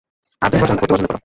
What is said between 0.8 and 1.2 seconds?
পছন্দ করো।